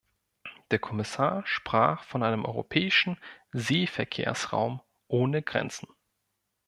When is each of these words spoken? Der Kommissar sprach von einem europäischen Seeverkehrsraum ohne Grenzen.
Der 0.71 0.79
Kommissar 0.79 1.45
sprach 1.45 2.03
von 2.05 2.23
einem 2.23 2.43
europäischen 2.45 3.19
Seeverkehrsraum 3.51 4.81
ohne 5.07 5.43
Grenzen. 5.43 5.89